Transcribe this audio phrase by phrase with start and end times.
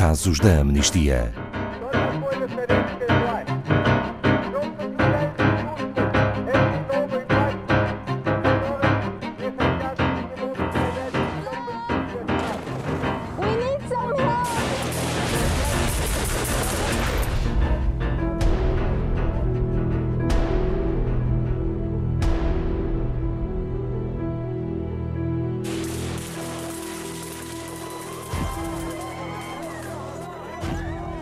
[0.00, 1.49] Casos da Amnistia.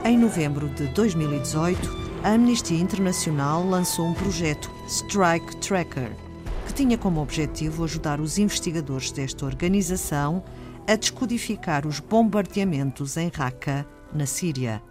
[0.09, 1.79] Em novembro de 2018,
[2.25, 6.11] a Amnistia Internacional lançou um projeto Strike Tracker,
[6.67, 10.43] que tinha como objetivo ajudar os investigadores desta organização
[10.87, 14.83] a descodificar os bombardeamentos em Raqqa, na Síria.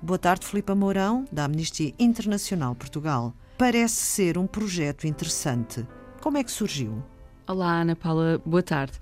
[0.00, 3.34] Boa tarde, Filipe Mourão, da Amnistia Internacional Portugal.
[3.58, 5.84] Parece ser um projeto interessante.
[6.20, 7.02] Como é que surgiu?
[7.44, 8.92] Olá, Ana Paula, boa tarde.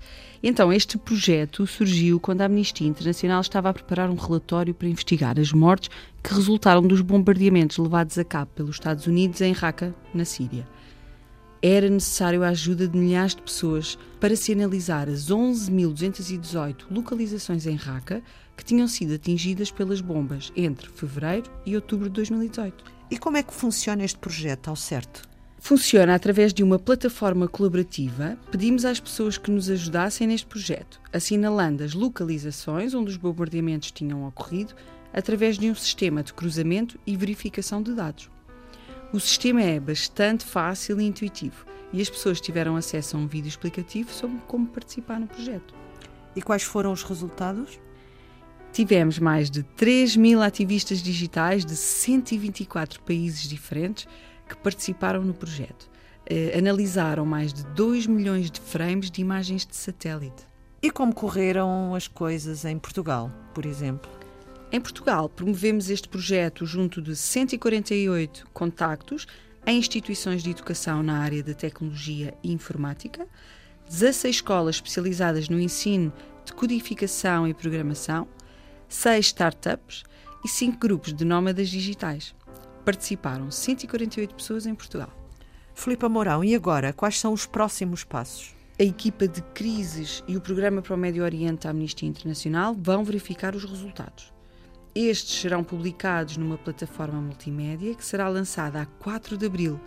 [0.41, 5.39] Então, este projeto surgiu quando a Amnistia Internacional estava a preparar um relatório para investigar
[5.39, 5.91] as mortes
[6.23, 10.67] que resultaram dos bombardeamentos levados a cabo pelos Estados Unidos em Raqqa, na Síria.
[11.61, 17.75] Era necessário a ajuda de milhares de pessoas para se analisar as 11.218 localizações em
[17.75, 18.23] Raqqa
[18.57, 22.83] que tinham sido atingidas pelas bombas entre fevereiro e outubro de 2018.
[23.11, 25.30] E como é que funciona este projeto ao certo?
[25.63, 28.35] Funciona através de uma plataforma colaborativa.
[28.49, 34.27] Pedimos às pessoas que nos ajudassem neste projeto, assinalando as localizações onde os bombardeamentos tinham
[34.27, 34.73] ocorrido,
[35.13, 38.29] através de um sistema de cruzamento e verificação de dados.
[39.13, 43.49] O sistema é bastante fácil e intuitivo e as pessoas tiveram acesso a um vídeo
[43.49, 45.75] explicativo sobre como participar no projeto.
[46.35, 47.79] E quais foram os resultados?
[48.73, 54.07] Tivemos mais de 3 mil ativistas digitais de 124 países diferentes
[54.51, 55.89] que participaram no projeto.
[56.25, 60.45] Eh, analisaram mais de 2 milhões de frames de imagens de satélite.
[60.81, 64.11] E como correram as coisas em Portugal, por exemplo?
[64.71, 69.25] Em Portugal, promovemos este projeto junto de 148 contactos
[69.65, 73.27] em instituições de educação na área da tecnologia e informática,
[73.89, 76.11] 16 escolas especializadas no ensino
[76.45, 78.27] de codificação e programação,
[78.89, 80.03] 6 startups
[80.43, 82.33] e 5 grupos de nómadas digitais.
[82.83, 85.09] Participaram 148 pessoas em Portugal.
[85.73, 88.53] Filipe Mourão, e agora, quais são os próximos passos?
[88.79, 93.03] A equipa de crises e o Programa para o Médio Oriente da Amnistia Internacional vão
[93.03, 94.33] verificar os resultados.
[94.93, 99.79] Estes serão publicados numa plataforma multimédia que será lançada a 4 de abril,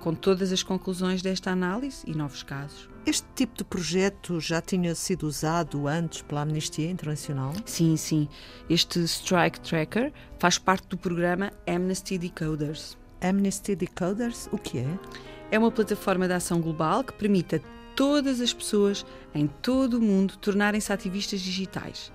[0.00, 2.88] com todas as conclusões desta análise e novos casos.
[3.06, 7.52] Este tipo de projeto já tinha sido usado antes pela Amnistia Internacional?
[7.64, 8.28] Sim, sim.
[8.68, 12.98] Este Strike Tracker faz parte do programa Amnesty Decoders.
[13.20, 14.98] Amnesty Decoders, o que é?
[15.50, 17.60] É uma plataforma de ação global que permite a
[17.94, 22.10] todas as pessoas em todo o mundo tornarem-se ativistas digitais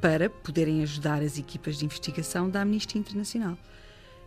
[0.00, 3.58] para poderem ajudar as equipas de investigação da Amnistia Internacional.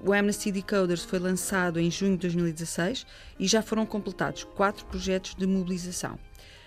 [0.06, 3.06] O Amnesty Decoders foi lançado em junho de 2016
[3.40, 6.19] e já foram completados quatro projetos de mobilização,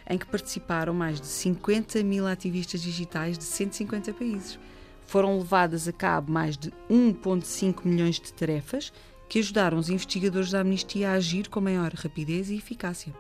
[0.09, 4.59] em que participaram mais de 50 mil ativistas digitais de 150 países.
[5.07, 8.93] Foram levadas a cabo mais de 1,5 milhões de tarefas
[9.29, 13.13] que ajudaram os investigadores da Amnistia a agir com maior rapidez e eficácia.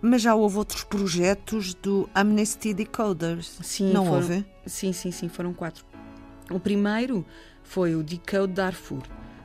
[0.00, 3.58] Mas já houve outros projetos do Amnesty Decoders?
[3.62, 4.44] Sim, Não foram- houve?
[4.66, 5.84] Sim, sim, sim, foram quatro.
[6.50, 7.24] O primeiro
[7.62, 9.02] foi o Decode Darfur.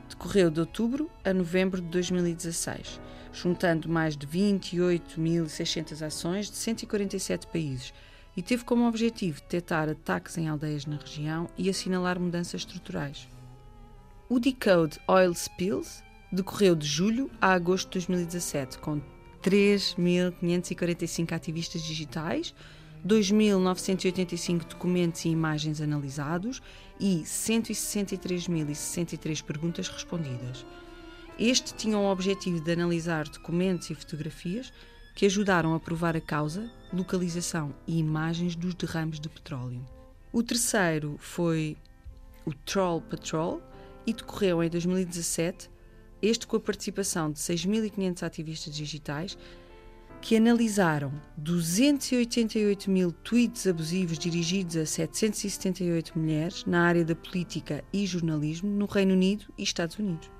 [0.08, 3.00] Decorreu de outubro a novembro de 2016,
[3.32, 7.92] juntando mais de 28.600 ações de 147 países
[8.36, 13.28] e teve como objetivo detectar ataques em aldeias na região e assinalar mudanças estruturais.
[14.28, 19.00] O Decode Oil Spills decorreu de julho a agosto de 2017, com
[19.42, 22.54] 3.545 ativistas digitais,
[23.06, 26.60] 2.985 documentos e imagens analisados
[26.98, 30.66] e 163.063 perguntas respondidas.
[31.38, 34.72] Este tinha o objetivo de analisar documentos e fotografias
[35.14, 39.84] que ajudaram a provar a causa, localização e imagens dos derrames de petróleo.
[40.32, 41.76] O terceiro foi
[42.44, 43.62] o Troll Patrol
[44.06, 45.70] e decorreu em 2017,
[46.20, 49.38] este com a participação de 6.500 ativistas digitais
[50.20, 58.06] que analisaram 288 mil tweets abusivos dirigidos a 778 mulheres na área da política e
[58.06, 60.30] jornalismo no Reino Unido e Estados Unidos.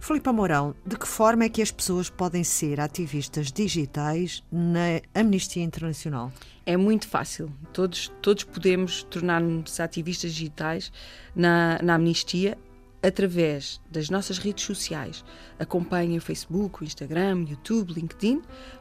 [0.00, 5.62] Filipe Mourão, de que forma é que as pessoas podem ser ativistas digitais na Amnistia
[5.62, 6.30] Internacional?
[6.66, 7.50] É muito fácil.
[7.72, 10.92] Todos, todos podemos tornar-nos ativistas digitais
[11.34, 12.58] na, na Amnistia
[13.04, 15.22] através das nossas redes sociais.
[15.58, 18.40] Acompanhem o Facebook, o Instagram, YouTube, LinkedIn.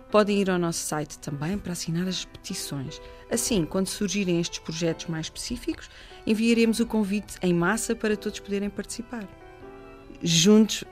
[0.10, 3.02] Podem ir ao nosso site também para assinar as petições.
[3.30, 5.90] Assim, quando surgirem estes projetos mais específicos,
[6.25, 9.28] enviaremos o convite em massa para todos poderem participar.
[10.22, 10.86] Juntos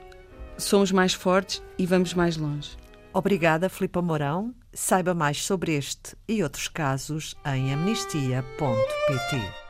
[0.58, 2.78] somos mais fortes e vamos mais longe.
[3.14, 4.54] Obrigada, Filipa Mourão.
[4.74, 9.61] Saiba mais sobre este e outros casos em amnistia.pt.